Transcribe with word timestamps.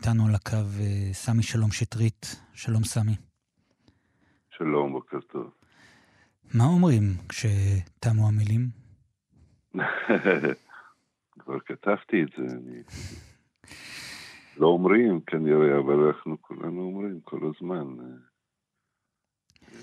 איתנו 0.00 0.26
על 0.26 0.34
הקו 0.34 0.56
אה, 0.80 1.12
סמי 1.12 1.42
שלום 1.42 1.70
שטרית. 1.70 2.26
שלום 2.54 2.84
סמי. 2.84 3.16
שלום, 4.50 4.92
בוקר 4.92 5.20
טוב. 5.20 5.54
מה 6.54 6.64
אומרים 6.64 7.02
כשתמו 7.28 8.28
המילים? 8.28 8.68
כבר 11.38 11.60
כתבתי 11.60 12.22
את 12.22 12.28
זה, 12.36 12.56
אני... 12.56 12.82
לא 14.56 14.66
אומרים 14.66 15.20
כנראה, 15.20 15.78
אבל 15.78 15.94
אנחנו 15.94 16.42
כולנו 16.42 16.82
אומרים 16.82 17.20
כל 17.20 17.40
הזמן. 17.50 17.86
אה, 18.00 19.76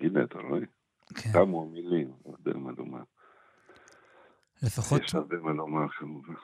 הנה, 0.00 0.24
אתה 0.24 0.38
רואה? 0.38 0.60
כן. 1.14 1.32
תמו 1.32 1.62
המילים, 1.62 2.12
לא 2.26 2.34
יודע 2.38 2.58
מה 2.58 2.70
לומר. 2.78 3.02
לפחות... 4.62 5.02
יש 5.02 5.14
הרבה 5.14 5.36
מה 5.36 5.52
לומר 5.52 5.88
כמובן. 5.88 6.34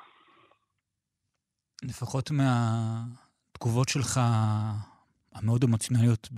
לפחות 1.82 2.30
מהתגובות 2.30 3.88
שלך 3.88 4.20
המאוד 5.34 5.64
אמוציונליות 5.64 6.28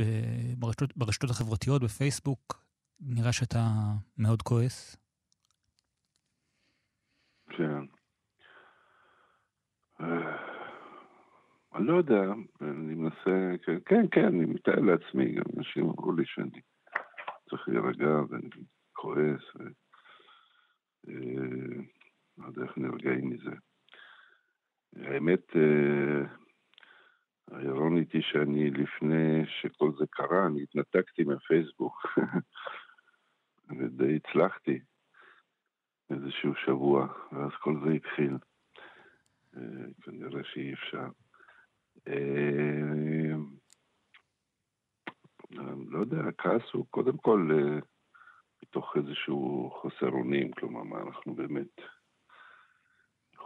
ברשתות, 0.58 0.96
ברשתות 0.96 1.30
החברתיות, 1.30 1.82
בפייסבוק, 1.82 2.62
נראה 3.00 3.32
שאתה 3.32 3.58
מאוד 4.18 4.42
כועס. 4.42 4.96
כן. 7.48 7.84
אה, 10.00 10.36
אני 11.74 11.86
לא 11.86 11.96
יודע, 11.96 12.22
אני 12.60 12.94
מנסה, 12.94 13.56
כן, 13.66 13.78
כן, 13.86 14.06
כן, 14.10 14.24
אני 14.24 14.44
מתאר 14.44 14.80
לעצמי, 14.80 15.34
גם 15.34 15.44
אנשים 15.58 15.84
אמרו 15.84 16.12
לי 16.12 16.22
שאני 16.26 16.60
צריך 17.50 17.68
להירגע 17.68 18.20
ואני 18.28 18.48
כועס, 18.92 19.42
ו... 19.56 19.62
אה, 21.08 21.82
לא 22.38 22.46
יודע 22.46 22.62
איך 22.62 22.78
נרגעים 22.78 23.30
מזה. 23.30 23.50
האמת, 24.96 25.56
אה, 25.56 26.26
האירונית 27.50 28.12
היא 28.12 28.22
שאני, 28.22 28.70
לפני 28.70 29.46
שכל 29.46 29.92
זה 29.98 30.04
קרה, 30.10 30.46
אני 30.46 30.62
התנתקתי 30.62 31.24
מהפייסבוק, 31.24 32.06
ודי 33.78 34.16
הצלחתי 34.16 34.80
איזשהו 36.10 36.54
שבוע, 36.54 37.06
ואז 37.32 37.50
כל 37.60 37.80
זה 37.84 37.92
התחיל. 37.92 38.36
אה, 39.56 39.86
כנראה 40.02 40.44
שאי 40.44 40.72
אפשר. 40.72 41.06
אה, 42.08 43.36
לא 45.88 45.98
יודע, 45.98 46.22
הכעס 46.28 46.62
הוא 46.72 46.86
קודם 46.90 47.16
כל 47.16 47.50
מתוך 48.62 48.96
איזשהו 48.96 49.70
חוסר 49.80 50.08
אונים, 50.08 50.52
כלומר, 50.52 50.82
מה 50.82 51.00
אנחנו 51.00 51.34
באמת 51.34 51.80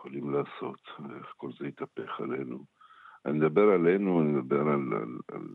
יכולים 0.07 0.31
לעשות, 0.31 0.81
איך 1.17 1.35
כל 1.37 1.51
זה 1.59 1.67
יתהפך 1.67 2.21
עלינו. 2.21 2.65
אני 3.25 3.39
מדבר 3.39 3.69
עלינו, 3.69 4.23
אני 4.23 4.29
מדבר 4.29 4.61
על, 4.61 4.93
על, 4.95 5.19
על 5.33 5.47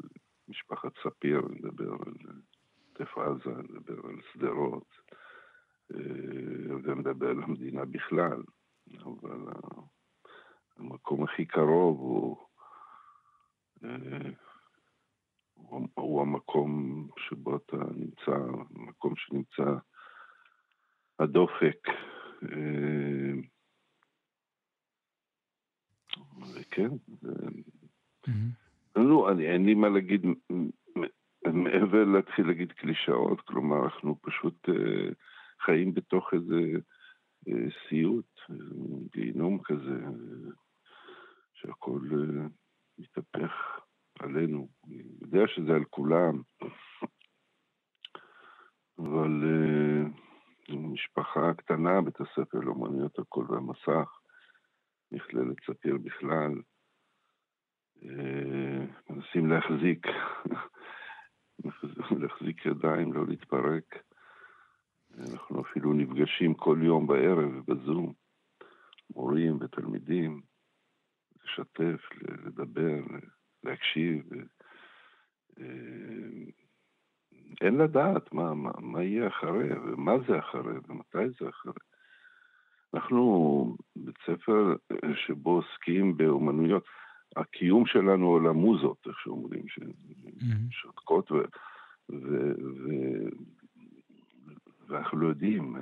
משפחת 0.48 0.92
ספיר, 1.04 1.40
אני 1.40 1.60
מדבר 1.60 1.92
על 1.92 2.14
עוטף 2.88 3.18
עזה, 3.18 3.60
אני 3.60 3.68
מדבר 3.70 4.08
על 4.10 4.16
שדרות, 4.34 4.88
אה, 5.94 6.76
ואני 6.84 7.00
מדבר 7.00 7.30
על 7.30 7.44
המדינה 7.44 7.86
בכלל, 7.86 8.44
אבל 9.04 9.54
המקום 10.78 11.24
הכי 11.24 11.46
קרוב 11.46 12.00
הוא, 12.00 12.38
אה, 13.84 14.30
הוא, 15.54 15.88
הוא 15.94 16.22
המקום 16.22 17.08
שבו 17.18 17.56
אתה 17.56 17.78
נמצא, 17.78 18.38
המקום 18.76 19.14
שנמצא 19.16 19.76
הדופק. 21.20 21.88
אה, 26.18 26.64
כן. 26.72 26.90
לא, 28.96 29.30
אין 29.40 29.66
לי 29.66 29.74
מה 29.74 29.90
להגיד 29.90 30.26
מעבר 31.48 32.04
להתחיל 32.04 32.48
להגיד 32.48 32.72
קלישאות, 32.72 33.42
כלומר, 33.42 33.84
אנחנו 33.84 34.16
פשוט 34.22 34.70
אה, 34.70 35.10
חיים 35.66 35.94
בתוך 35.94 36.34
איזה 36.34 36.60
אה, 37.48 37.68
סיוט, 37.90 38.40
גיהינום 39.14 39.60
כזה, 39.64 40.00
שהכל 41.54 42.00
אה, 42.12 42.48
מתהפך 42.98 43.52
עלינו. 44.20 44.68
אני 44.88 45.04
יודע 45.22 45.48
שזה 45.48 45.76
על 45.76 45.84
כולם, 45.90 46.42
אבל 49.00 49.44
משפחה 50.70 51.54
קטנה, 51.54 52.02
בית 52.02 52.22
הספר 52.22 52.60
לאומנויות 52.60 53.20
הקול 53.20 53.52
והמסך, 53.52 54.21
מכללת 55.12 55.58
ספיר 55.66 55.98
בכלל, 55.98 56.52
אה, 58.04 58.86
מנסים 59.10 59.48
להחזיק, 59.48 60.08
להחזיק 62.22 62.66
ידיים, 62.66 63.14
לא 63.14 63.28
להתפרק. 63.28 63.96
אנחנו 65.18 65.62
אפילו 65.62 65.94
נפגשים 65.94 66.54
כל 66.54 66.80
יום 66.84 67.08
בערב 67.08 67.52
בזום, 67.68 68.14
מורים 69.16 69.58
ותלמידים, 69.62 70.42
לשתף, 71.44 72.10
לדבר, 72.46 73.02
להקשיב. 73.64 74.24
אה, 75.60 76.52
אין 77.62 77.78
לדעת 77.78 78.34
מה, 78.34 78.54
מה, 78.54 78.72
מה 78.80 79.04
יהיה 79.04 79.28
אחרי, 79.28 79.80
ומה 79.80 80.12
זה 80.28 80.40
אחרי, 80.40 80.74
ומתי 80.88 81.30
זה 81.40 81.50
אחרי. 81.50 81.74
אנחנו 82.94 83.76
בית 83.96 84.16
ספר 84.26 84.76
שבו 85.16 85.52
עוסקים 85.52 86.18
באומנויות. 86.18 86.84
הקיום 87.36 87.86
שלנו 87.86 88.26
הוא 88.26 88.42
למוזות, 88.42 88.98
איך 89.08 89.20
שאומרים, 89.20 89.66
ששותקות, 90.70 91.32
ו, 91.32 91.36
ו, 92.10 92.52
ו, 92.52 92.90
ואנחנו 94.88 95.18
לא 95.18 95.28
יודעים, 95.28 95.76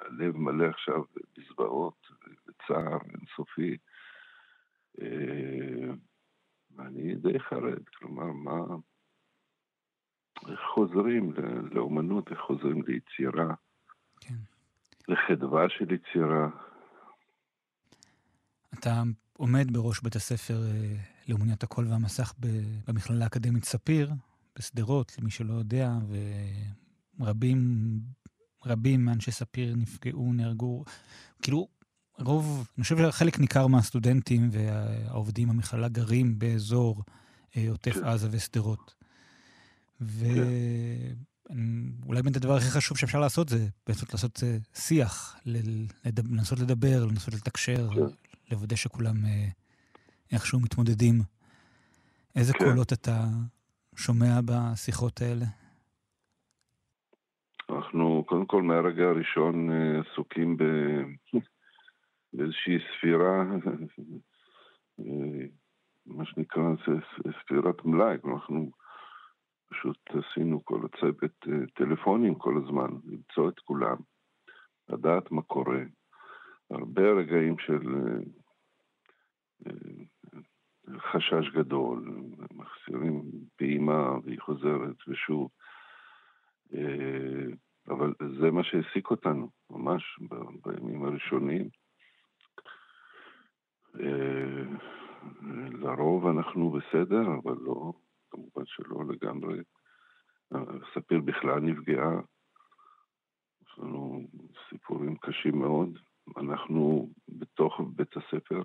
הלב 0.00 0.36
מלא 0.36 0.64
עכשיו 0.64 1.02
בזוועות, 1.36 2.08
בצער 2.46 2.98
אינסופי. 3.14 3.76
אה, 5.02 5.94
ואני 6.76 7.14
די 7.14 7.40
חרד, 7.40 7.88
כלומר, 7.98 8.32
מה... 8.32 8.76
איך 10.48 10.60
חוזרים 10.74 11.32
לאומנות, 11.72 12.30
איך 12.30 12.40
חוזרים 12.40 12.82
ליצירה. 12.86 13.54
כן. 14.20 14.51
לחדווה 15.08 15.68
של 15.68 15.92
יצירה. 15.92 16.48
אתה 18.78 19.02
עומד 19.32 19.72
בראש 19.72 20.00
בית 20.00 20.16
הספר 20.16 20.62
אה, 20.62 20.96
לאומניית 21.28 21.62
הקול 21.62 21.86
והמסך 21.88 22.34
במכללה 22.88 23.24
האקדמית 23.24 23.64
ספיר, 23.64 24.10
בשדרות, 24.58 25.16
למי 25.18 25.30
שלא 25.30 25.54
יודע, 25.54 25.90
ורבים 27.20 27.58
רבים 28.66 29.04
מאנשי 29.04 29.30
ספיר 29.30 29.74
נפגעו, 29.76 30.32
נהרגו. 30.32 30.84
כאילו, 31.42 31.68
רוב, 32.18 32.68
אני 32.76 32.82
חושב 32.82 32.96
שחלק 32.98 33.38
ניכר 33.38 33.66
מהסטודנטים 33.66 34.48
והעובדים 34.52 35.48
במכללה 35.48 35.88
גרים 35.88 36.38
באזור 36.38 37.02
אה, 37.56 37.70
עוטף 37.70 37.94
כן. 37.94 38.04
עזה 38.04 38.28
ושדרות. 38.30 38.94
ו... 40.00 40.26
אולי 42.06 42.22
באמת 42.22 42.36
הדבר 42.36 42.54
הכי 42.54 42.70
חשוב 42.70 42.98
שאפשר 42.98 43.20
לעשות 43.20 43.48
זה 43.48 43.58
בעצם 43.86 44.06
לעשות 44.12 44.40
אה, 44.42 44.56
שיח, 44.74 45.36
לנסות 46.30 46.58
לדבר, 46.58 47.06
לנסות 47.10 47.34
לתקשר, 47.34 47.88
כן. 47.94 48.00
לוודא 48.50 48.76
שכולם 48.76 49.14
אה, 49.26 49.48
איכשהו 50.32 50.60
מתמודדים. 50.60 51.14
איזה 52.36 52.52
כן. 52.52 52.64
קולות 52.64 52.92
אתה 52.92 53.24
שומע 53.96 54.40
בשיחות 54.44 55.20
האלה? 55.22 55.44
אנחנו 57.70 58.24
קודם 58.26 58.46
כל 58.46 58.62
מהרגע 58.62 59.04
הראשון 59.04 59.70
אה, 59.70 60.00
עסוקים 60.00 60.56
ב... 60.56 60.62
באיזושהי 62.32 62.78
ספירה, 62.78 63.44
מה 66.06 66.24
שנקרא 66.24 66.62
ספירת 67.42 67.84
מלאי, 67.84 68.16
אנחנו 68.24 68.70
פשוט 69.72 69.98
עשינו 70.08 70.64
כל 70.64 70.80
הצוות 70.84 71.34
אה, 71.48 71.66
טלפונים 71.74 72.34
כל 72.34 72.54
הזמן, 72.64 72.88
למצוא 73.04 73.48
את 73.48 73.58
כולם, 73.58 73.96
לדעת 74.88 75.30
מה 75.30 75.42
קורה. 75.42 75.82
הרבה 76.70 77.02
רגעים 77.02 77.58
של 77.58 77.94
אה, 77.94 78.18
אה, 79.66 80.98
חשש 80.98 81.50
גדול, 81.54 82.22
מחסירים 82.54 83.22
פעימה 83.56 84.18
והיא 84.24 84.40
חוזרת 84.40 84.96
ושוב. 85.08 85.50
אבל 87.88 88.12
זה 88.40 88.50
מה 88.50 88.64
שהעסיק 88.64 89.10
אותנו, 89.10 89.50
ממש 89.70 90.18
בימים 90.64 91.04
הראשונים. 91.04 91.68
לרוב 95.72 96.26
אנחנו 96.26 96.70
בסדר, 96.70 97.22
אבל 97.42 97.56
לא, 97.60 97.92
כמובן 98.32 98.66
שלא 98.66 99.04
לגמרי. 99.08 99.62
ספיר 100.94 101.20
בכלל 101.20 101.60
נפגעה. 101.60 102.20
יש 103.62 103.78
לנו 103.78 104.28
סיפורים 104.68 105.16
קשים 105.16 105.58
מאוד. 105.58 105.98
אנחנו 106.36 107.10
בתוך 107.28 107.80
בית 107.96 108.16
הספר 108.16 108.62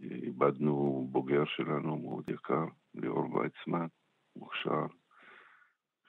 איבדנו 0.00 1.06
בוגר 1.10 1.44
שלנו 1.44 1.96
מאוד 1.96 2.28
יקר, 2.28 2.64
ליאור 2.94 3.34
ויצמן, 3.34 3.86
מוכשר, 4.36 4.86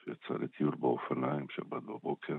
שיצא 0.04 0.34
לטיול 0.34 0.74
באופניים 0.74 1.46
שבת 1.50 1.82
בבוקר. 1.82 2.38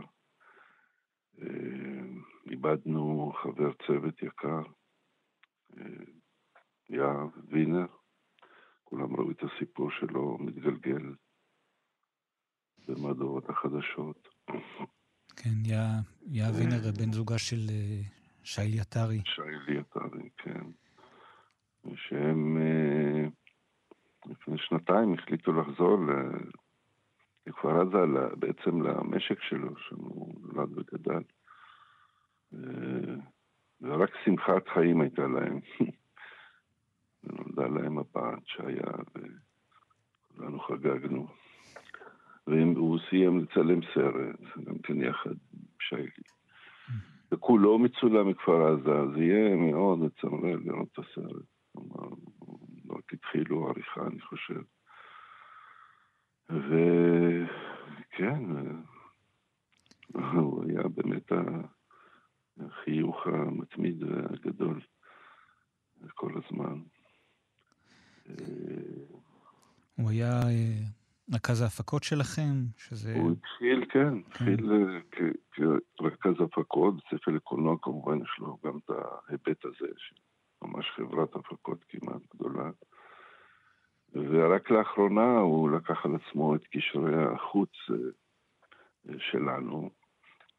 אה, 1.42 2.06
איבדנו 2.52 3.34
חבר 3.42 3.74
צוות 3.88 4.22
יקר, 4.22 4.62
אה, 5.78 6.06
יהב 6.90 7.30
וינר, 7.48 7.86
כולם 8.96 9.16
ראו 9.16 9.32
את 9.32 9.44
הסיפור 9.44 9.92
שלו 9.92 10.38
מתגלגל 10.40 11.14
במהדורות 12.88 13.50
החדשות. 13.50 14.28
כן, 15.36 15.58
יהב 16.26 16.56
וינר, 16.56 16.92
בן 17.00 17.12
זוגה 17.12 17.38
של 17.38 17.70
אה, 17.70 18.02
שיילי 18.44 18.80
עטרי. 18.80 19.22
שיילי 19.26 19.80
עטרי, 19.80 20.30
כן. 20.38 20.64
שהם 21.96 22.58
לפני 24.26 24.58
שנתיים 24.58 25.14
החליטו 25.14 25.52
לחזור 25.52 25.98
לכפר 27.48 27.82
עזה, 27.82 28.36
בעצם 28.36 28.82
למשק 28.82 29.42
שלו, 29.42 29.78
שהוא 29.78 30.36
נולד 30.42 30.78
וגדל. 30.78 31.24
ורק 33.82 34.10
שמחת 34.26 34.68
חיים 34.74 35.02
הייתה 35.02 35.22
להם. 35.22 35.60
ונולדה 37.26 37.68
להם 37.68 37.98
הבת 37.98 38.44
שהיה, 38.46 38.92
וכולנו 40.32 40.60
חגגנו. 40.60 41.28
והוא 42.48 43.00
סיים 43.10 43.40
לצלם 43.40 43.80
סרט, 43.94 44.40
גם 44.66 44.78
כן 44.78 45.02
יחד 45.02 45.30
עם 45.30 45.60
שיילי. 45.80 46.24
וכולו 47.32 47.80
מצולם 47.80 48.30
מכפר 48.30 48.68
עזה, 48.68 49.14
זה 49.16 49.24
יהיה 49.24 49.56
מאוד 49.56 50.00
מצמרר 50.00 50.58
לראות 50.66 50.88
את 50.92 51.00
הסרט. 51.00 51.46
כלומר, 51.72 52.08
רק 52.90 53.14
התחילו 53.14 53.70
עריכה, 53.70 54.08
אני 54.08 54.22
חושב. 54.22 54.62
וכן, 56.50 57.46
הוא 60.14 60.64
היה 60.64 60.84
באמת 60.88 61.32
החיוך 62.60 63.28
המתמיד 63.28 64.04
והגדול 64.04 64.82
כל 66.16 66.32
הזמן. 66.36 66.82
הוא 69.98 70.10
היה 70.10 70.42
אה, 70.42 70.84
רכז 71.34 71.62
ההפקות 71.62 72.04
שלכם, 72.04 72.54
שזה... 72.78 73.14
הוא 73.16 73.32
התחיל, 73.32 73.86
כן, 73.90 74.00
כן. 74.00 74.18
התחיל 74.28 74.72
אה, 74.72 75.00
כרכז 75.98 76.42
הפקות, 76.42 76.96
בספר 76.96 77.32
לקולנוע 77.32 77.76
כמובן 77.82 78.22
יש 78.22 78.40
לו 78.40 78.58
גם 78.66 78.78
את 78.78 78.90
ההיבט 78.90 79.66
הזה, 79.66 79.88
ממש 80.62 80.86
חברת 80.96 81.36
הפקות 81.36 81.84
כמעט 81.90 82.22
גדולה. 82.36 82.70
ורק 84.14 84.72
לאחרונה 84.72 85.38
הוא 85.38 85.72
לקח 85.72 86.06
על 86.06 86.12
עצמו 86.16 86.56
את 86.56 86.68
קשרי 86.68 87.24
החוץ 87.24 87.72
אה, 87.90 89.14
שלנו, 89.20 89.90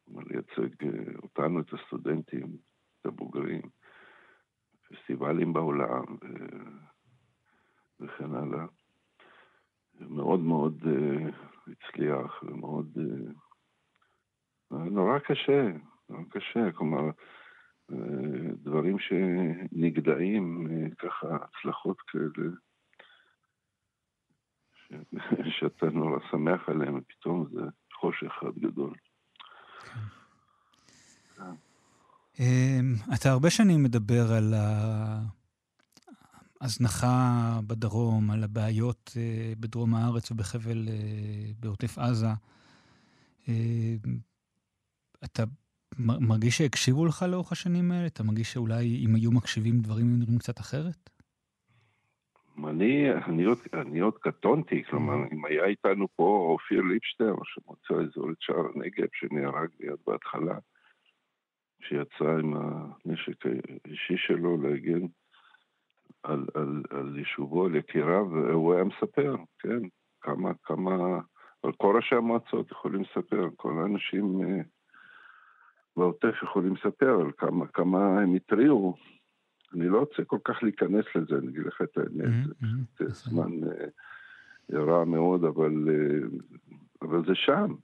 לייצג 0.09 0.87
אותנו, 1.23 1.61
את 1.61 1.73
הסטודנטים, 1.73 2.57
את 3.01 3.07
הבוגרים, 3.07 3.63
פסטיבלים 4.89 5.53
בעולם 5.53 6.05
וכן 8.07 8.35
הלאה. 8.35 8.65
מאוד 10.01 10.41
מאוד 10.41 10.83
uh, 10.83 11.33
הצליח 11.69 12.43
ומאוד... 12.43 12.99
Uh, 12.99 14.77
נורא 14.77 15.19
קשה, 15.19 15.69
נורא 16.09 16.23
קשה, 16.31 16.73
כלומר, 16.75 17.11
uh, 17.93 17.95
דברים 18.57 18.97
שנגדעים, 18.99 20.67
uh, 20.67 20.95
ככה, 20.95 21.37
הצלחות 21.37 22.01
כאלה, 22.01 22.51
ש... 24.75 24.93
שאתה 25.59 25.87
נורא 25.87 26.19
שמח 26.31 26.69
עליהם, 26.69 26.99
ופתאום 26.99 27.47
זה 27.53 27.61
חושך 27.93 28.27
אחד 28.27 28.59
גדול. 28.59 28.95
אתה 33.15 33.31
הרבה 33.31 33.51
שנים 33.51 33.83
מדבר 33.83 34.33
על 34.33 34.55
ההזנחה 36.61 37.61
בדרום, 37.67 38.31
על 38.31 38.45
הבעיות 38.45 39.13
אה, 39.17 39.53
בדרום 39.61 39.95
הארץ 39.95 40.31
ובחבל, 40.31 40.89
אה, 40.89 41.53
בעוטף 41.61 41.99
עזה. 41.99 42.27
אמ, 43.49 44.19
אתה 45.25 45.43
מרגיש 45.99 46.59
שהקשיבו 46.59 47.07
לך 47.07 47.25
לאורך 47.31 47.53
השנים 47.53 47.93
האלה? 47.93 48.07
אתה 48.07 48.23
מרגיש 48.23 48.53
שאולי 48.53 49.05
אם 49.07 49.15
היו 49.15 49.33
מקשיבים 49.33 49.81
דברים 49.81 50.07
היו 50.07 50.17
נראים 50.17 50.39
קצת 50.39 50.61
אחרת? 50.61 51.11
אני, 52.65 53.13
אני, 53.13 53.45
עוד, 53.45 53.59
אני 53.75 54.01
עוד 54.01 54.19
קטונתי, 54.19 54.85
כלומר, 54.85 55.15
mm-hmm. 55.15 55.35
אם 55.35 55.45
היה 55.45 55.65
איתנו 55.65 56.07
פה 56.17 56.49
אופיר 56.53 56.81
ליפשטר, 56.81 57.35
ראש 57.39 57.59
המועצה 57.59 57.95
האזורית 57.95 58.39
שער 58.41 58.67
הנגב, 58.75 59.07
שנהרג 59.13 59.69
מיד 59.81 59.97
בהתחלה, 60.07 60.59
שיצא 61.81 62.31
עם 62.41 62.55
הנשק 62.57 63.47
האישי 63.47 64.15
שלו 64.17 64.63
להגן 64.63 65.07
על, 66.27 66.47
על, 66.55 66.83
על 66.91 67.19
יישובו, 67.19 67.67
על 67.67 67.75
יקיריו, 67.75 68.27
הוא 68.53 68.75
היה 68.75 68.85
מספר, 68.85 69.37
כן, 69.59 69.81
כמה, 70.21 70.51
כמה, 70.65 71.21
על 71.63 71.73
כל 71.73 71.97
ראשי 71.97 72.15
המועצות 72.15 72.71
יכולים 72.71 73.03
לספר, 73.03 73.49
כל 73.57 73.79
האנשים 73.83 74.41
אה, 74.43 74.61
בעוטף 75.97 76.43
יכולים 76.43 76.75
לספר 76.75 77.21
על 77.21 77.33
כמה, 77.39 77.67
כמה 77.67 78.21
הם 78.21 78.35
התריעו. 78.35 78.97
אני 79.75 79.89
לא 79.89 79.99
רוצה 79.99 80.25
כל 80.25 80.39
כך 80.45 80.63
להיכנס 80.63 81.05
לזה, 81.15 81.39
אני 81.39 81.49
אגיד 81.49 81.67
לך 81.67 81.83
את 81.83 81.99
האמת, 81.99 82.29
mm-hmm, 82.29 82.99
זה 82.99 83.05
mm-hmm, 83.05 83.09
זמן 83.09 83.51
uh, 83.63 84.77
רע 84.77 85.05
מאוד, 85.05 85.45
אבל, 85.45 85.73
אבל 87.03 87.27
זה 87.27 87.35
שם, 87.35 87.75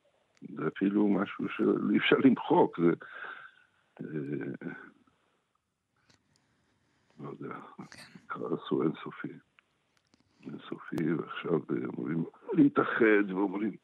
זה 0.57 0.63
אפילו 0.77 1.09
משהו 1.09 1.49
שאי 1.49 1.99
אפשר 1.99 2.17
למחוק, 2.25 2.81
זה... 2.81 2.93
אה, 7.23 7.27
לא 7.27 7.31
יודע, 7.31 7.55
כעסו 8.29 8.83
אינסופי. 8.83 9.33
אינסופי, 10.43 11.13
ועכשיו 11.19 11.61
אמורים 11.95 12.25
להתאחד 12.53 13.31
ואומרים... 13.31 13.77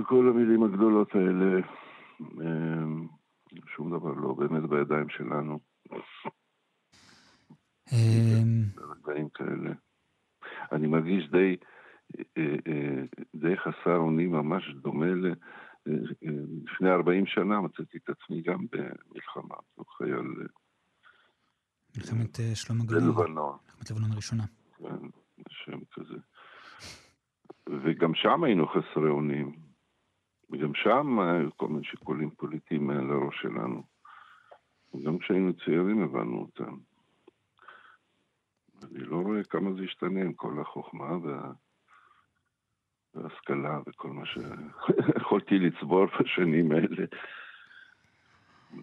וכל 0.00 0.28
המילים 0.28 0.62
הגדולות 0.62 1.14
האלה, 1.14 1.60
אה, 2.40 2.84
שום 3.66 3.98
דבר 3.98 4.12
לא 4.12 4.34
באמת 4.34 4.70
בידיים 4.70 5.08
שלנו. 5.08 5.58
ברגעים 8.74 9.24
אה, 9.24 9.30
כאלה. 9.34 9.72
אני 10.72 10.86
מרגיש 10.86 11.30
די, 11.30 11.56
די 13.34 13.56
חסר 13.56 13.96
אונים, 13.96 14.32
ממש 14.32 14.74
דומה 14.74 15.06
לפני 16.64 16.90
40 16.90 17.26
שנה 17.26 17.60
מצאתי 17.60 17.98
את 17.98 18.08
עצמי 18.08 18.42
גם 18.42 18.66
במלחמה, 18.72 19.56
חייל... 19.96 20.46
מלחמת 21.98 22.40
אה, 22.40 22.54
שלום 22.54 22.80
הגלוי. 22.80 23.00
בלבנון. 23.00 23.56
מלחמת 23.66 23.90
לבנון 23.90 24.12
הראשונה. 24.12 24.44
כן, 24.78 25.08
שם 25.48 25.78
כזה. 25.92 26.18
וגם 27.66 28.14
שם 28.14 28.44
היינו 28.44 28.66
חסרי 28.66 29.08
אונים. 29.08 29.56
וגם 30.50 30.74
שם 30.74 31.18
היו 31.18 31.56
כל 31.56 31.68
מיני 31.68 31.84
שיקולים 31.84 32.30
פוליטיים 32.30 32.86
מעל 32.86 33.10
הראש 33.10 33.42
שלנו. 33.42 33.82
וגם 34.94 35.18
כשהיינו 35.18 35.52
צעירים 35.64 36.02
הבנו 36.02 36.40
אותם. 36.40 36.76
אני 38.82 39.04
לא 39.04 39.16
רואה 39.16 39.44
כמה 39.44 39.72
זה 39.72 39.84
ישתנה 39.84 40.20
עם 40.20 40.32
כל 40.32 40.60
החוכמה 40.60 41.16
וה... 41.16 41.52
והשכלה 43.14 43.80
וכל 43.86 44.10
מה 44.10 44.22
שיכולתי 44.26 45.58
לצבור 45.58 46.06
בשנים 46.20 46.72
האלה. 46.72 47.06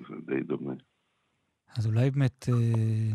זה 0.07 0.15
די 0.25 0.43
דומה. 0.43 0.74
אז 1.77 1.88
אולי 1.88 2.12
באמת 2.12 2.45
אה, 2.50 3.13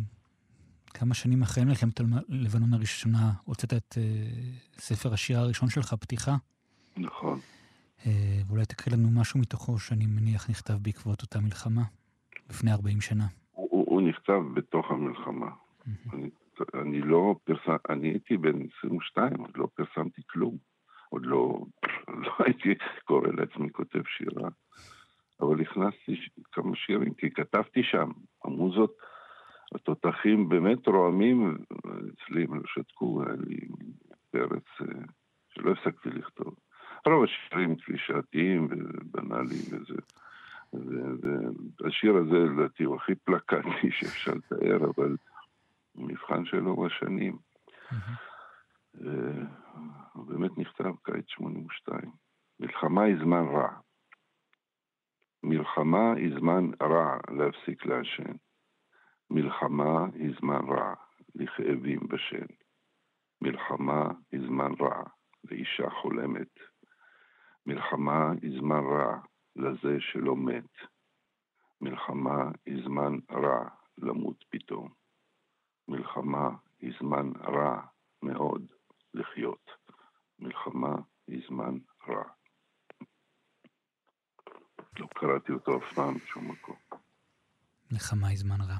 כמה 0.94 1.14
שנים 1.14 1.42
אחרי 1.42 1.64
מלחמת 1.64 2.00
לבנון 2.28 2.74
הראשונה 2.74 3.32
הוצאת 3.44 3.72
את 3.72 3.94
אה, 3.98 4.02
ספר 4.72 5.12
השיר 5.12 5.38
הראשון 5.38 5.68
שלך, 5.68 5.94
פתיחה. 5.94 6.36
נכון. 6.96 7.38
אה, 8.06 8.40
ואולי 8.46 8.64
תקריא 8.64 8.96
לנו 8.96 9.08
משהו 9.20 9.40
מתוכו 9.40 9.78
שאני 9.78 10.06
מניח 10.06 10.50
נכתב 10.50 10.74
בעקבות 10.82 11.22
אותה 11.22 11.40
מלחמה, 11.40 11.82
לפני 12.50 12.72
40 12.72 13.00
שנה. 13.00 13.26
הוא, 13.52 13.68
הוא, 13.70 13.84
הוא 13.88 14.02
נכתב 14.02 14.42
בתוך 14.54 14.90
המלחמה. 14.90 15.46
Mm-hmm. 15.50 16.14
אני, 16.14 16.30
אני 16.74 17.00
לא 17.00 17.34
פרסם, 17.44 17.76
אני 17.88 18.08
הייתי 18.08 18.36
בן 18.36 18.58
22, 18.78 19.40
עוד 19.40 19.56
לא 19.56 19.68
פרסמתי 19.74 20.22
כלום. 20.30 20.56
עוד 21.08 21.26
לא, 21.26 21.60
לא 22.24 22.32
הייתי 22.44 22.74
קורא 23.04 23.28
לעצמי 23.28 23.70
כותב 23.72 24.02
שירה, 24.16 24.48
אבל 25.40 25.60
הכנסתי 25.60 26.16
כמה 26.52 26.76
שירים, 26.76 27.14
כי 27.14 27.30
כתבתי 27.30 27.82
שם, 27.82 28.10
המוזות, 28.44 28.96
התותחים 29.74 30.48
באמת 30.48 30.88
רועמים, 30.88 31.58
אצלי 31.78 32.44
הם 32.44 32.54
לא 32.54 32.62
שתקו, 32.66 33.22
היה 33.22 33.34
לי 33.46 33.58
פרץ 34.30 34.64
אה, 34.80 35.02
שלא 35.48 35.70
הפסקתי 35.70 36.10
לכתוב. 36.10 36.54
רוב 37.06 37.24
השירים 37.24 37.76
קלישאתיים 37.76 38.68
ובנאליים 38.70 39.62
וזה. 39.70 40.00
והשיר 41.80 42.16
הזה, 42.16 42.36
לדעתי, 42.36 42.84
הוא 42.84 42.96
הכי 42.96 43.14
פלקטי 43.14 43.90
שאפשר 43.98 44.32
לתאר, 44.32 44.90
אבל 44.96 45.16
מבחן 45.94 46.44
שלו 46.44 46.76
בשנים. 46.76 47.36
הוא 50.12 50.26
באמת 50.26 50.58
נכתב 50.58 50.92
קיץ 51.02 51.24
82. 51.28 52.00
מלחמה 52.60 53.02
היא 53.02 53.16
זמן 53.22 53.44
רע. 53.44 53.70
מלחמה 55.42 56.12
היא 56.16 56.38
זמן 56.38 56.70
רע 56.82 57.18
להפסיק 57.30 57.86
לעשן. 57.86 58.32
מלחמה 59.30 60.06
היא 60.14 60.34
זמן 60.40 60.60
רע 60.68 60.94
לכאבים 61.34 62.00
בשן. 62.08 62.46
מלחמה 63.42 64.10
היא 64.32 64.40
זמן 64.46 64.72
רע 64.80 65.02
לאישה 65.44 65.90
חולמת. 65.90 66.54
מלחמה 67.66 68.32
היא 68.42 68.60
זמן 68.60 68.84
רע 68.84 69.18
לזה 69.56 69.96
שלא 70.00 70.36
מת. 70.36 70.74
מלחמה 71.80 72.50
היא 72.66 72.84
זמן 72.84 73.12
רע 73.30 73.68
למות 73.98 74.44
פתאום. 74.48 74.88
מלחמה 75.88 76.50
היא 76.80 76.92
זמן 77.00 77.30
רע 77.40 77.80
מאוד 78.22 78.72
לחיות. 79.14 79.70
מלחמה 80.38 80.94
היא 81.26 81.42
זמן 81.48 81.78
רע. 82.08 82.39
לא 85.00 85.08
קראתי 85.14 85.52
אותו 85.52 85.78
אף 85.78 85.94
פעם 85.94 86.18
בשום 86.24 86.50
מקום. 86.50 86.76
היא 88.28 88.38
זמן 88.38 88.60
רע. 88.60 88.76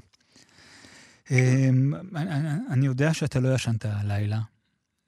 אמ, 1.31 1.93
אני 2.69 2.85
יודע 2.85 3.13
שאתה 3.13 3.39
לא 3.39 3.55
ישנת 3.55 3.85
הלילה, 3.85 4.39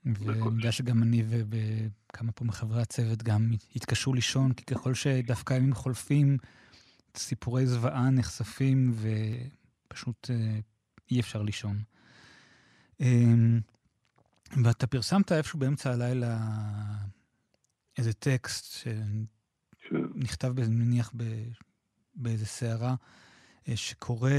ואני 0.05 0.55
יודע 0.55 0.71
שגם 0.71 1.03
אני 1.03 1.23
וכמה 1.27 2.31
פה 2.31 2.45
מחברי 2.45 2.81
הצוות 2.81 3.23
גם 3.23 3.51
התקשו 3.75 4.13
לישון, 4.13 4.53
כי 4.53 4.65
ככל 4.65 4.93
שדווקא 4.93 5.53
הימים 5.53 5.73
חולפים, 5.73 6.37
סיפורי 7.17 7.65
זוועה 7.65 8.09
נחשפים 8.09 8.93
ופשוט 9.87 10.29
אה, 10.29 10.59
אי 11.11 11.19
אפשר 11.19 11.41
לישון. 11.41 11.81
אמ, 12.99 13.59
ואתה 14.63 14.87
פרסמת 14.87 15.31
איפשהו 15.31 15.59
באמצע 15.59 15.91
הלילה 15.91 16.37
איזה 17.97 18.13
טקסט 18.13 18.87
שנכתב, 20.23 20.59
אני 20.59 20.75
מניח, 20.75 21.13
באיזה 22.15 22.45
סערה, 22.45 22.95
אה, 23.69 23.75
שקורא 23.75 24.29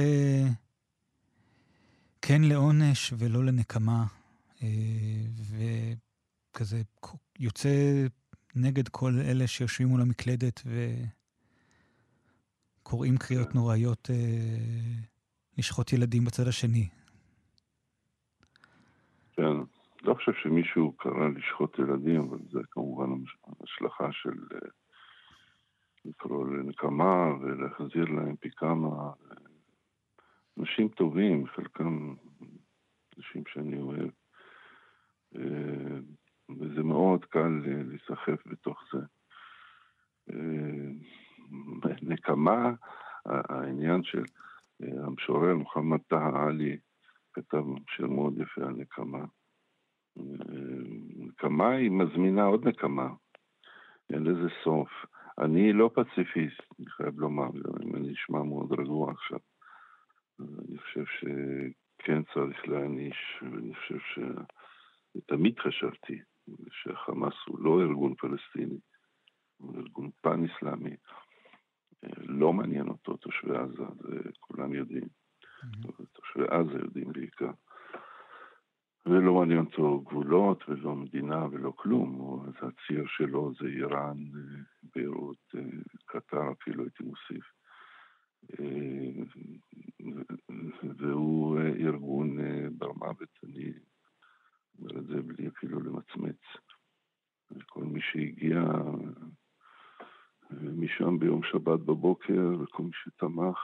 כן 2.22 2.42
לעונש 2.42 3.12
ולא 3.18 3.44
לנקמה, 3.44 4.04
אה, 4.62 4.68
וכזה 6.50 6.82
יוצא 7.38 7.68
נגד 8.56 8.88
כל 8.88 9.12
אלה 9.24 9.46
שיושבים 9.46 9.88
מול 9.88 10.00
המקלדת 10.00 10.62
וקוראים 12.82 13.16
קריאות. 13.16 13.54
נוראיות 13.54 14.10
אה, 14.10 14.16
לשחוט 15.58 15.92
ילדים 15.92 16.24
בצד 16.24 16.48
השני. 16.48 16.88
כן, 19.32 19.56
לא 20.02 20.14
חושב 20.14 20.32
שמישהו 20.42 20.92
קרא 20.92 21.28
לשחוט 21.28 21.78
ילדים, 21.78 22.20
אבל 22.20 22.38
זה 22.50 22.60
כמובן 22.70 23.10
השלכה 23.62 24.08
של 24.12 24.30
לקרוא 26.04 26.46
לנקמה 26.46 27.34
ולהחזיר 27.40 28.04
להם 28.04 28.36
פי 28.36 28.50
כמה. 28.50 29.12
אנשים 30.58 30.88
טובים, 30.88 31.46
חלקם 31.46 32.14
אנשים 33.18 33.42
שאני 33.48 33.80
אוהב. 33.80 34.10
אה, 35.36 35.98
וזה 36.60 36.82
מאוד 36.82 37.24
קל 37.24 37.62
להיסחף 37.64 38.46
בתוך 38.46 38.82
זה. 38.92 38.98
אה, 40.30 40.90
נקמה, 42.02 42.72
העניין 43.26 44.02
של 44.02 44.24
אה, 44.82 45.04
המשורר 45.06 45.54
מוחמד 45.54 46.00
טהא 46.08 46.46
עלי 46.46 46.78
כתב 47.32 47.64
שיר 47.88 48.06
מאוד 48.06 48.38
יפה 48.38 48.60
על 48.60 48.74
נקמה. 48.74 49.24
נקמה 51.16 51.70
היא 51.70 51.90
מזמינה 51.90 52.44
עוד 52.44 52.68
נקמה, 52.68 53.08
אין 54.12 54.22
לזה 54.22 54.48
סוף. 54.64 54.88
אני 55.38 55.72
לא 55.72 55.90
פציפיסט, 55.94 56.60
אני 56.78 56.86
חייב 56.90 57.20
לומר, 57.20 57.48
אם 57.82 57.96
אני 57.96 58.08
נשמע 58.08 58.42
מאוד 58.42 58.72
רגוע 58.72 59.12
עכשיו. 59.12 59.38
אני 60.40 60.78
חושב 60.78 61.04
שכן 61.04 62.22
צריך 62.34 62.68
להעניש, 62.68 63.42
ואני 63.42 63.74
חושב 63.74 63.98
ש... 63.98 64.18
תמיד 65.26 65.58
חשבתי 65.58 66.20
שהחמאס 66.70 67.34
הוא 67.46 67.58
לא 67.58 67.80
ארגון 67.80 68.14
פלסטיני, 68.14 68.78
הוא 69.56 69.76
ארגון 69.76 70.10
פן-אסלאמי. 70.20 70.96
לא 72.18 72.52
מעניין 72.52 72.88
אותו 72.88 73.16
תושבי 73.16 73.56
עזה, 73.56 73.84
זה 73.98 74.30
כולם 74.40 74.74
יודעים. 74.74 75.04
Mm-hmm. 75.04 76.04
תושבי 76.12 76.44
עזה 76.50 76.78
יודעים 76.78 77.12
בעיקר. 77.12 77.50
ולא 79.06 79.34
מעניין 79.34 79.58
אותו 79.58 80.00
גבולות 80.00 80.68
ולא 80.68 80.96
מדינה 80.96 81.46
ולא 81.50 81.72
כלום. 81.76 82.42
אז 82.48 82.54
הציר 82.54 83.04
שלו 83.06 83.52
זה 83.60 83.66
איראן, 83.66 84.16
ביירות, 84.94 85.54
קטר 86.04 86.52
אפילו 86.52 86.84
הייתי 86.84 87.04
מוסיף. 87.04 87.44
והוא 90.98 91.58
ארגון 91.60 92.36
בר 92.78 92.92
מוות, 92.92 93.38
אני 93.44 93.72
אומר 94.78 94.98
את 94.98 95.06
זה 95.06 95.22
בלי 95.22 95.48
אפילו 95.48 95.80
למצמץ. 95.80 96.40
וכל 97.50 97.84
מי 97.84 98.00
שהגיע 98.00 98.62
משם 100.50 101.18
ביום 101.18 101.42
שבת 101.42 101.80
בבוקר, 101.80 102.52
וכל 102.60 102.82
מי 102.82 102.90
שתמך, 102.92 103.58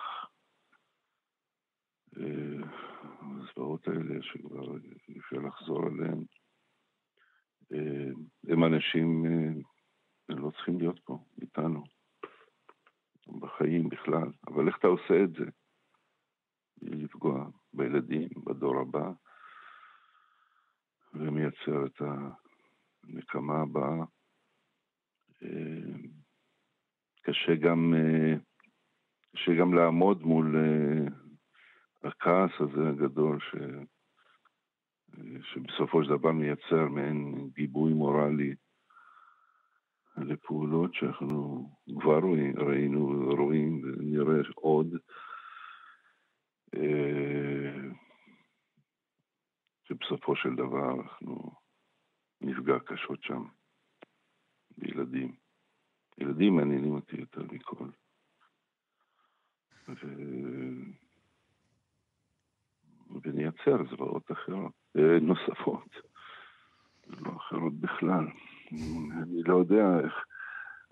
הזוועות 2.16 3.88
האלה 3.88 4.22
שכבר 4.22 4.76
אפשר 5.18 5.36
לחזור 5.36 5.86
עליהן, 5.86 6.24
הם 8.48 8.64
אנשים, 8.64 9.24
הם 10.28 10.38
לא 10.38 10.50
צריכים 10.50 10.78
להיות 10.78 11.00
פה 11.04 11.18
איתנו. 11.42 11.84
בחיים 13.40 13.88
בכלל, 13.88 14.28
אבל 14.46 14.68
איך 14.68 14.78
אתה 14.78 14.86
עושה 14.86 15.24
את 15.24 15.32
זה? 15.32 15.44
לפגוע 16.82 17.48
בילדים, 17.72 18.28
בדור 18.46 18.80
הבא, 18.80 19.10
ומייצר 21.14 21.86
את 21.86 22.02
הנקמה 23.04 23.60
הבאה. 23.62 24.04
אה, 25.42 26.08
קשה 27.22 27.54
גם, 27.54 27.94
אה, 27.94 28.34
קשה 29.32 29.52
גם 29.60 29.74
לעמוד 29.74 30.22
מול 30.22 30.56
אה, 30.56 31.29
הכעס 32.02 32.50
הזה 32.60 32.88
הגדול 32.88 33.38
ש, 33.40 33.54
שבסופו 35.42 36.04
של 36.04 36.10
דבר 36.10 36.32
מייצר 36.32 36.88
מעין 36.88 37.50
גיבוי 37.54 37.92
מורלי 37.92 38.54
לפעולות 40.16 40.94
שאנחנו 40.94 41.70
כבר 42.00 42.18
רואים, 42.18 42.58
ראינו 42.58 43.28
ורואים 43.28 43.82
ונראה 43.84 44.40
עוד. 44.54 44.86
אה, 46.74 47.90
שבסופו 49.84 50.36
של 50.36 50.54
דבר 50.56 51.00
אנחנו 51.00 51.50
נפגע 52.40 52.78
קשות 52.86 53.22
שם 53.22 53.44
בילדים. 54.78 55.34
ילדים 56.18 56.56
מעניינים 56.56 56.92
אותי 56.92 57.16
יותר 57.20 57.42
מכל. 57.52 57.88
ו... 59.88 60.06
ונייצר 63.22 63.76
זוועות 63.90 64.32
אחרות, 64.32 64.72
אה, 64.96 65.20
נוספות, 65.20 65.96
לא 67.06 67.36
אחרות 67.36 67.74
בכלל. 67.74 68.26
אני 69.22 69.42
לא 69.42 69.56
יודע 69.56 70.00
איך, 70.04 70.14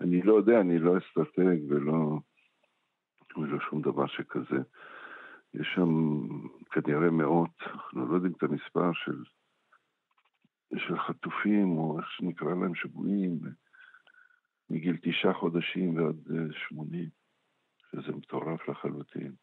אני 0.01 0.21
לא 0.21 0.33
יודע, 0.33 0.61
אני 0.61 0.79
לא 0.79 0.97
אסטרטג 0.97 1.57
ולא, 1.69 2.19
ולא 3.37 3.59
שום 3.69 3.81
דבר 3.81 4.07
שכזה. 4.07 4.57
יש 5.53 5.67
שם 5.75 5.89
כנראה 6.71 7.09
מאות, 7.11 7.61
אנחנו 7.61 8.05
לא 8.05 8.15
יודעים 8.15 8.33
את 8.37 8.43
המספר 8.43 8.93
של, 8.93 9.23
של 10.77 10.99
חטופים, 10.99 11.77
או 11.77 11.99
איך 11.99 12.11
שנקרא 12.11 12.49
להם, 12.49 12.75
שבויים, 12.75 13.39
מגיל 14.69 14.97
תשעה 15.01 15.33
חודשים 15.33 15.95
ועד 15.95 16.15
אה, 16.31 16.53
שמונים, 16.53 17.09
שזה 17.91 18.11
מטורף 18.11 18.69
לחלוטין. 18.69 19.33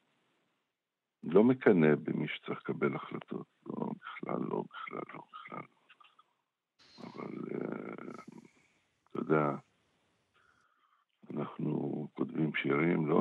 לא 1.22 1.44
מקנא 1.44 1.94
במי 1.94 2.28
שצריך 2.28 2.58
לקבל 2.58 2.96
החלטות, 2.96 3.46
לא, 3.66 3.86
בכלל 4.02 4.40
לא, 4.48 4.62
בכלל 4.70 5.02
לא, 5.14 5.20
בכלל 5.32 5.58
לא. 5.58 5.76
אבל 7.04 7.34
uh, 7.50 8.20
אתה 9.10 9.18
יודע, 9.18 9.50
אנחנו 11.34 12.08
כותבים 12.14 12.54
שירים, 12.54 13.06
לא, 13.08 13.20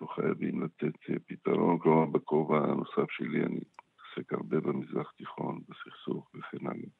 לא 0.00 0.06
חייבים 0.06 0.62
לתת 0.62 1.10
אה, 1.10 1.14
פתרון, 1.26 1.78
כלומר 1.78 2.06
בכובע 2.06 2.58
הנוסף 2.58 3.10
שלי 3.10 3.44
אני 3.44 3.60
מתעסק 3.60 4.32
הרבה 4.32 4.60
במזרח 4.60 5.10
תיכון, 5.10 5.60
בסכסוך 5.68 6.30
וכן 6.34 6.66
הלאה. 6.66 6.90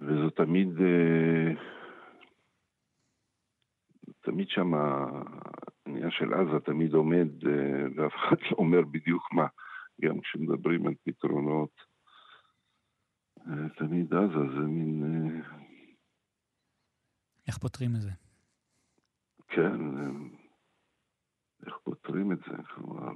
וזו 0.00 0.30
תמיד, 0.30 0.68
uh, 0.78 1.58
תמיד 4.20 4.48
שם 4.48 4.72
העניין 5.86 6.10
של 6.10 6.34
עזה 6.34 6.60
תמיד 6.64 6.94
עומד, 6.94 7.28
ואף 7.96 8.12
אחד 8.14 8.36
לא 8.50 8.56
אומר 8.58 8.82
בדיוק 8.90 9.32
מה, 9.32 9.46
גם 10.00 10.20
כשמדברים 10.20 10.86
על 10.86 10.94
פתרונות. 11.04 11.92
תמיד 13.76 14.14
עזה 14.14 14.52
זה 14.54 14.66
מין... 14.66 15.02
איך 17.48 17.58
פותרים 17.58 17.90
את 17.96 18.00
זה? 18.00 18.10
כן, 19.48 19.80
איך 21.66 21.78
פותרים 21.84 22.32
את 22.32 22.38
זה? 22.38 22.62
כלומר, 22.74 23.12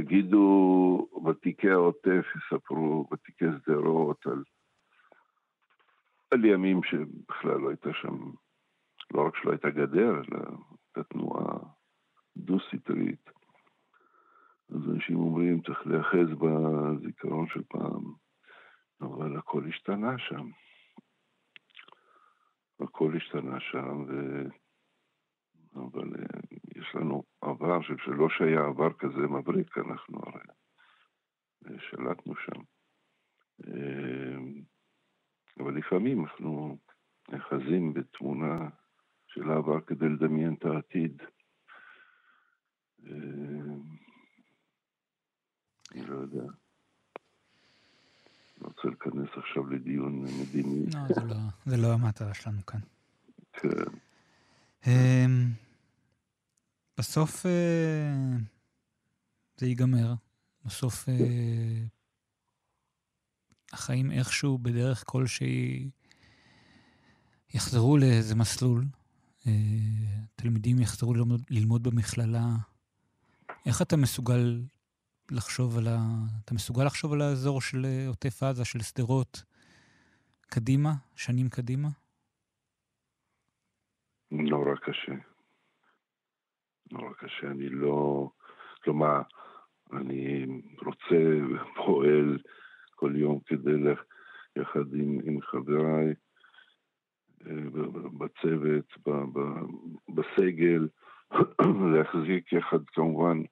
יגידו 0.00 1.08
ותיקי 1.26 1.70
העוטף, 1.70 2.24
יספרו 2.36 3.08
ותיקי 3.12 3.44
שדרות 3.64 4.26
על, 4.26 4.42
על 6.30 6.44
ימים 6.44 6.80
שבכלל 6.82 7.60
לא 7.60 7.68
הייתה 7.68 7.90
שם, 7.92 8.16
לא 9.14 9.26
רק 9.26 9.36
שלא 9.36 9.50
הייתה 9.50 9.70
גדר, 9.70 10.10
אלא 10.10 10.40
הייתה 10.96 11.14
תנועה 11.14 11.58
דו-סטרית. 12.36 13.30
אז 14.70 14.90
אנשים 14.94 15.16
אומרים, 15.16 15.62
צריך 15.62 15.86
להיאחז 15.86 16.28
בזיכרון 16.38 17.46
של 17.48 17.62
פעם, 17.68 18.04
אבל 19.00 19.38
הכל 19.38 19.64
השתנה 19.68 20.18
שם. 20.18 20.48
הכל 22.80 23.16
השתנה 23.16 23.60
שם, 23.60 24.04
ו... 24.08 24.42
אבל 25.74 26.08
אה, 26.18 26.40
יש 26.76 26.94
לנו 26.94 27.22
עבר 27.40 27.82
שלא 27.82 28.28
שהיה 28.28 28.66
עבר 28.66 28.92
כזה 28.92 29.26
מבריק, 29.28 29.78
אנחנו 29.78 30.18
הרי 30.18 30.44
אה, 31.66 31.80
שלטנו 31.80 32.34
שם. 32.36 32.60
אה, 33.66 34.36
אבל 35.58 35.78
לפעמים 35.78 36.24
אנחנו 36.24 36.78
נאחזים 37.28 37.94
בתמונה 37.94 38.68
של 39.36 39.50
העבר 39.50 39.80
כדי 39.80 40.08
לדמיין 40.08 40.54
את 40.54 40.64
העתיד. 40.64 41.22
אני 45.92 46.06
לא 46.06 46.16
יודע. 46.16 46.42
לא 48.60 48.66
רוצה 48.66 48.88
להיכנס 48.88 49.28
עכשיו 49.36 49.66
לדיון 49.66 50.24
מדיני. 50.40 50.86
לא, 50.86 51.14
זה 51.14 51.20
לא, 51.20 51.36
זה 51.66 51.76
לא 51.76 51.92
המטרה 51.92 52.34
שלנו 52.34 52.66
כאן. 52.66 52.80
כן. 53.52 53.68
אמ, 54.86 55.50
בסוף 56.98 57.46
אה, 57.46 58.36
זה 59.56 59.66
ייגמר. 59.66 60.14
בסוף 60.64 61.08
אה, 61.08 61.84
החיים 63.72 64.10
איכשהו, 64.10 64.58
בדרך 64.58 65.04
כלשהי, 65.06 65.90
יחזרו 67.54 67.98
לאיזה 67.98 68.34
מסלול. 68.34 68.84
אה, 69.46 69.52
תלמידים 70.36 70.78
יחזרו 70.78 71.14
ללמוד, 71.14 71.40
ללמוד 71.50 71.82
במכללה. 71.82 72.46
איך 73.66 73.82
אתה 73.82 73.96
מסוגל 73.96 74.60
לחשוב 75.30 75.78
על 75.78 75.86
ה... 75.88 75.98
אתה 76.44 76.54
מסוגל 76.54 76.84
לחשוב 76.84 77.12
על 77.12 77.20
האזור 77.20 77.60
של 77.60 77.84
אה, 77.84 78.08
עוטף 78.08 78.42
עזה, 78.42 78.64
של 78.64 78.78
שדרות, 78.78 79.44
קדימה, 80.40 80.90
שנים 81.16 81.48
קדימה? 81.48 81.88
נורא 84.30 84.76
קשה. 84.76 85.12
נורא 86.92 87.12
קשה. 87.18 87.46
אני 87.50 87.68
לא... 87.68 88.28
כלומר, 88.84 89.22
אני 89.92 90.46
רוצה 90.86 91.20
ופועל 91.54 92.38
כל 92.94 93.12
יום 93.16 93.40
כדי, 93.46 93.72
ל... 93.72 93.94
יחד 94.56 94.94
עם, 94.94 95.18
עם 95.24 95.40
חבריי 95.40 96.14
בצוות, 98.18 98.86
בסגל, 100.08 100.88
להחזיק 101.94 102.52
יחד 102.52 102.84
כמובן 102.86 103.42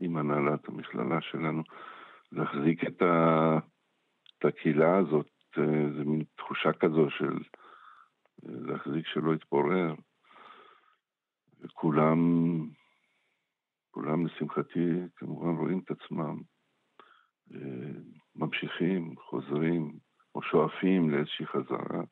עם 0.00 0.16
הנהלת 0.16 0.68
המכללה 0.68 1.20
שלנו, 1.20 1.62
להחזיק 2.32 2.84
את, 2.84 3.02
ה, 3.02 3.58
את 4.38 4.44
הקהילה 4.44 4.96
הזאת, 4.96 5.30
אה, 5.58 5.92
זו 5.96 6.04
מין 6.10 6.24
תחושה 6.36 6.72
כזו 6.72 7.10
של 7.10 7.38
להחזיק 8.42 9.06
שלא 9.06 9.34
יתפורר. 9.34 9.94
וכולם, 11.60 12.18
כולם 13.90 14.26
לשמחתי 14.26 14.90
כמובן 15.16 15.56
רואים 15.56 15.78
את 15.84 15.90
עצמם, 15.90 16.40
אה, 17.54 18.00
ממשיכים, 18.36 19.14
חוזרים, 19.16 19.92
או 20.34 20.42
שואפים 20.42 21.10
לאיזושהי 21.10 21.46
חזרה. 21.46 22.02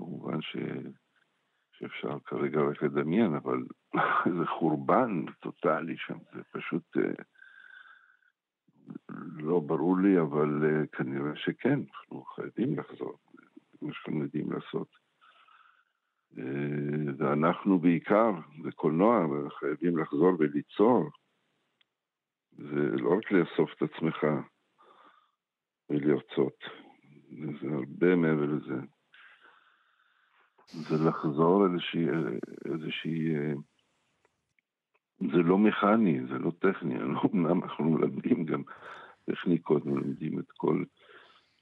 כמובן 0.00 0.40
ש... 0.40 0.56
שאפשר 1.72 2.18
כרגע 2.24 2.60
רק 2.60 2.82
לדמיין, 2.82 3.34
אבל 3.34 3.58
זה 4.38 4.46
חורבן 4.46 5.24
טוטאלי 5.40 5.96
שם, 5.96 6.18
זה 6.34 6.42
פשוט 6.52 6.96
אה, 6.96 7.22
לא 9.36 9.60
ברור 9.60 9.98
לי, 9.98 10.20
אבל 10.20 10.64
אה, 10.64 10.86
כנראה 10.86 11.36
שכן, 11.36 11.78
אנחנו 11.78 12.24
חייבים 12.24 12.78
לחזור, 12.78 13.18
מה 13.82 13.92
שאנחנו 13.92 14.22
יודעים 14.22 14.52
לעשות. 14.52 14.88
אה, 16.38 17.12
ואנחנו 17.18 17.78
בעיקר, 17.78 18.30
בקולנוע, 18.64 19.26
חייבים 19.58 19.98
לחזור 19.98 20.32
וליצור. 20.38 21.10
זה 22.52 22.96
לא 23.02 23.18
רק 23.18 23.32
לאסוף 23.32 23.70
את 23.76 23.82
עצמך 23.82 24.26
ולרצות, 25.90 26.58
זה 27.60 27.68
הרבה 27.74 28.16
מעבר 28.16 28.46
לזה. 28.46 28.80
זה 30.72 30.96
לחזור 31.08 31.66
איזושהי. 32.64 33.36
אה, 33.36 33.52
זה 35.20 35.36
לא 35.36 35.58
מכני, 35.58 36.26
זה 36.26 36.38
לא 36.38 36.52
טכני, 36.58 36.94
אמנם 37.32 37.62
אנחנו 37.62 37.84
מלמדים 37.84 38.44
גם 38.44 38.62
טכניקות, 39.24 39.86
מלמדים 39.86 40.38
את 40.38 40.50
כל 40.56 40.84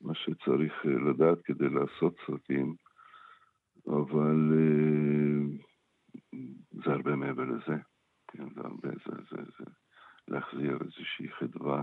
מה 0.00 0.14
שצריך 0.14 0.72
אה, 0.86 1.10
לדעת 1.10 1.38
כדי 1.44 1.68
לעשות 1.68 2.16
סרטים, 2.26 2.74
אבל 3.86 4.52
אה, 4.52 5.58
זה 6.72 6.92
הרבה 6.92 7.16
מעבר 7.16 7.44
לזה. 7.44 7.76
כן, 8.28 8.48
זה 8.54 8.60
הרבה, 8.60 8.88
זה, 8.88 9.12
זה, 9.30 9.42
זה 9.58 9.64
להחזיר 10.28 10.78
איזושהי 10.80 11.28
חדווה. 11.28 11.82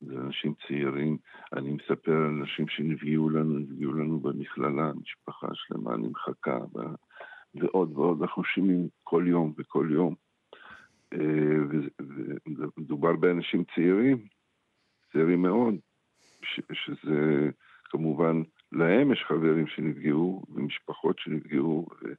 זה 0.00 0.14
אנשים 0.14 0.54
צעירים. 0.66 1.16
אני 1.52 1.70
מספר 1.70 2.12
על 2.12 2.24
אנשים 2.24 2.68
שנפגעו 2.68 3.30
לנו, 3.30 3.58
נפגעו 3.58 3.92
לנו 3.92 4.20
במכללה, 4.20 4.92
משפחה 5.02 5.48
שלמה 5.54 5.96
נמחקה, 5.96 6.58
ועוד 7.54 7.98
ועוד. 7.98 8.22
אנחנו 8.22 8.44
שומעים 8.44 8.88
כל 9.04 9.24
יום 9.26 9.54
וכל 9.58 9.88
יום. 9.90 10.14
אה, 11.12 11.80
ומדובר 12.48 13.16
באנשים 13.16 13.64
צעירים, 13.74 14.26
צעירים 15.12 15.42
מאוד, 15.42 15.74
שזה 16.72 17.50
כמובן, 17.84 18.42
להם 18.72 19.12
יש 19.12 19.24
חברים 19.28 19.66
שנפגעו 19.66 20.44
ומשפחות 20.48 21.18
שנפגעו, 21.18 21.86
ו... 22.02 22.12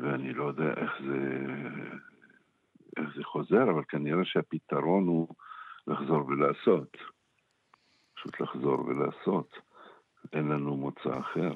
ואני 0.00 0.34
לא 0.34 0.44
יודע 0.44 0.74
איך 0.76 0.92
זה, 1.06 1.48
חוזר, 3.48 3.70
אבל 3.70 3.84
כנראה 3.88 4.24
שהפתרון 4.24 5.06
הוא 5.06 5.28
לחזור 5.86 6.26
ולעשות. 6.26 6.96
פשוט 8.14 8.40
לחזור 8.40 8.80
ולעשות. 8.80 9.54
אין 10.32 10.48
לנו 10.48 10.76
מוצא 10.76 11.18
אחר. 11.20 11.52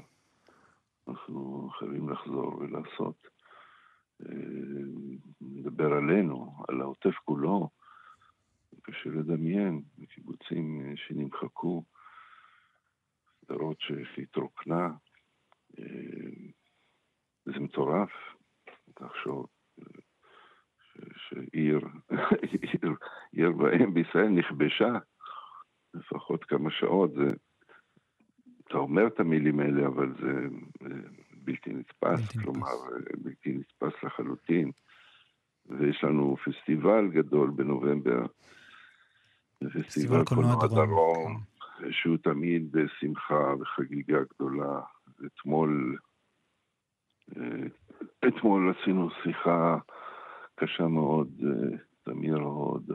אנחנו 1.08 1.68
חייבים 1.78 2.08
לחזור 2.08 2.56
ולעשות. 2.58 3.26
אה, 4.22 4.26
נדבר 5.40 5.92
עלינו, 5.92 6.64
על 6.68 6.80
העוטף 6.80 7.14
כולו. 7.24 7.68
קשה 8.82 9.10
לדמיין, 9.10 9.82
קיבוצים 10.14 10.80
אה, 10.80 10.92
שנמחקו, 10.96 11.84
סדרות 13.40 13.76
שהתרוקנה. 14.14 14.88
אה, 15.78 15.84
זה 17.44 17.60
מטורף, 17.60 18.10
תחשוב. 18.94 19.46
שעיר, 21.16 21.80
עיר, 22.12 22.90
עיר 23.32 23.56
ואם 23.58 23.94
בישראל 23.94 24.28
נכבשה 24.28 24.98
לפחות 25.94 26.44
כמה 26.44 26.70
שעות. 26.70 27.12
זה, 27.12 27.26
אתה 28.68 28.78
אומר 28.78 29.06
את 29.06 29.20
המילים 29.20 29.60
האלה, 29.60 29.86
אבל 29.86 30.12
זה 30.20 30.48
בלתי 31.32 31.72
נתפס, 31.72 32.20
בלתי 32.20 32.38
כלומר, 32.38 32.68
נתפס. 32.98 33.18
בלתי 33.22 33.52
נתפס 33.52 34.02
לחלוטין. 34.04 34.70
ויש 35.66 36.04
לנו 36.04 36.36
פסטיבל 36.36 37.08
גדול 37.08 37.50
בנובמבר, 37.50 38.26
פסטיבל 39.72 40.24
קולנוע 40.24 40.66
דרום, 40.66 41.40
כן. 41.78 41.92
שהוא 41.92 42.16
תמיד 42.16 42.72
בשמחה 42.72 43.54
וחגיגה 43.60 44.18
גדולה. 44.34 44.80
אתמול, 45.26 45.96
אה, 47.36 47.66
אתמול 48.28 48.74
עשינו 48.78 49.10
שיחה 49.22 49.78
קשה 50.54 50.86
מאוד, 50.86 51.28
אה, 51.44 51.76
תמיר 52.02 52.36
הוד, 52.36 52.90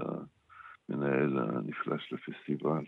המנהל 0.89 1.39
הנפלא 1.39 1.97
של 1.97 2.15
הפסטיבל, 2.15 2.83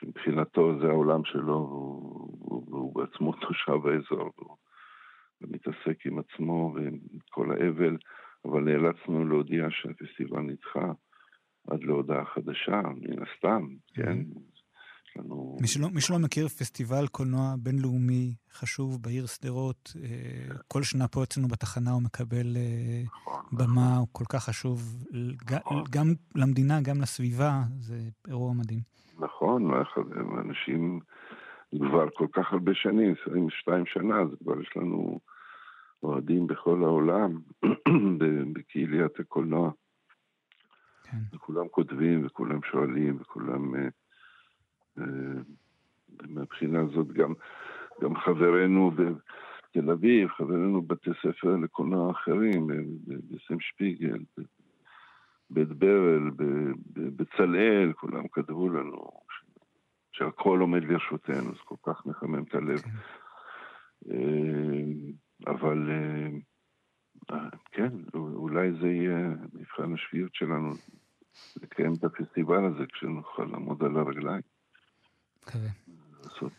שמבחינתו 0.00 0.80
זה 0.80 0.86
העולם 0.86 1.24
שלו, 1.24 1.68
והוא, 1.68 2.64
והוא 2.70 2.94
בעצמו 2.94 3.32
תושב 3.32 3.86
האזור, 3.86 4.32
והוא 4.38 4.56
מתעסק 5.40 6.06
עם 6.06 6.18
עצמו 6.18 6.72
ועם 6.74 6.98
כל 7.30 7.50
האבל, 7.50 7.96
אבל 8.44 8.60
נאלצנו 8.60 9.24
להודיע 9.24 9.66
שהפסטיבל 9.70 10.40
נדחה 10.40 10.92
עד 11.70 11.84
להודעה 11.84 12.24
חדשה, 12.24 12.80
מן 12.82 13.22
הסתם, 13.22 13.66
כן? 13.94 14.18
לנו... 15.18 15.56
מי 15.60 15.68
שלא, 15.68 15.88
מי 15.94 16.00
שלא 16.00 16.18
מכיר, 16.18 16.48
פסטיבל 16.48 17.06
קולנוע 17.06 17.54
בינלאומי 17.58 18.34
חשוב 18.52 19.02
בעיר 19.02 19.26
שדרות, 19.26 19.92
אה, 20.02 20.56
כל 20.68 20.82
שנה 20.82 21.08
פה 21.08 21.22
אצלנו 21.22 21.48
בתחנה 21.48 21.90
הוא 21.90 22.02
מקבל 22.02 22.56
אה, 22.56 23.02
נכון, 23.04 23.42
במה. 23.52 23.96
הוא 23.96 24.08
כל 24.12 24.24
כך 24.32 24.44
חשוב 24.44 25.04
נכון. 25.50 25.84
גם 25.90 26.06
למדינה, 26.34 26.80
גם 26.80 27.00
לסביבה, 27.00 27.60
זה 27.78 27.98
אירוע 28.28 28.52
מדהים. 28.52 28.80
נכון, 29.18 29.70
אנשים 30.40 31.00
כבר 31.78 32.08
כל 32.14 32.26
כך 32.32 32.52
הרבה 32.52 32.74
שנים, 32.74 33.14
22 33.22 33.86
שנה, 33.86 34.20
אז 34.20 34.28
כבר 34.42 34.60
יש 34.60 34.76
לנו 34.76 35.20
אוהדים 36.02 36.46
בכל 36.46 36.84
העולם, 36.84 37.40
בקהיליית 38.54 39.20
הקולנוע. 39.20 39.70
כן. 41.02 41.16
וכולם 41.34 41.68
כותבים, 41.68 42.26
וכולם 42.26 42.60
שואלים, 42.70 43.18
וכולם... 43.20 43.74
Uh, 43.74 44.05
מהבחינה 46.28 46.80
הזאת 46.80 47.12
גם, 47.12 47.32
גם 48.02 48.16
חברינו 48.16 48.90
בתל 48.90 49.90
אביב, 49.90 50.28
חברינו 50.28 50.82
בבתי 50.82 51.10
ספר 51.22 51.56
לקולנוע 51.56 52.10
אחרים, 52.10 52.66
בסם 53.06 53.60
שפיגל, 53.60 54.18
בית 55.50 55.68
ברל, 55.68 56.30
בצלאל, 57.16 57.92
כולם 57.92 58.28
כתבו 58.32 58.68
לנו 58.68 59.10
שהכל 60.12 60.58
עומד 60.60 60.84
לרשותנו, 60.84 61.52
זה 61.52 61.60
כל 61.64 61.76
כך 61.82 62.06
מחמם 62.06 62.42
את 62.42 62.54
הלב. 62.54 62.78
כן. 62.78 62.90
אה, 64.10 65.52
אבל 65.52 65.90
אה, 67.30 67.48
כן, 67.72 67.90
אולי 68.14 68.72
זה 68.80 68.88
יהיה 68.88 69.28
מבחן 69.54 69.94
השפיות 69.94 70.34
שלנו 70.34 70.70
לקיים 71.62 71.92
את 71.98 72.04
הפסטיבל 72.04 72.64
הזה 72.64 72.86
כשנוכל 72.92 73.44
לעמוד 73.44 73.82
על 73.82 73.96
הרגליים. 73.96 74.55
לעשות 76.24 76.52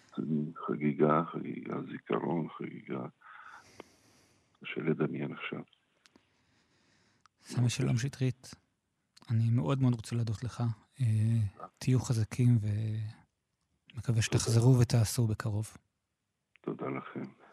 חגיגה, 0.67 1.23
חגיגה 1.31 1.75
זיכרון, 1.91 2.47
חגיגה 2.49 3.01
קשה 4.59 4.81
לדמיין 4.81 5.33
עכשיו. 5.33 5.61
סמי 7.41 7.69
שלום 7.69 7.97
שטרית, 7.97 8.55
אני 9.31 9.49
מאוד 9.49 9.81
מאוד 9.81 9.93
רוצה 9.93 10.15
להודות 10.15 10.43
לך. 10.43 10.63
אה, 11.01 11.05
תהיו 11.77 11.99
חזקים 11.99 12.57
ומקווה 13.93 14.21
שתחזרו 14.21 14.79
ותעשו 14.79 15.27
בקרוב. 15.27 15.77
תודה 16.61 16.87
לכם. 16.87 17.46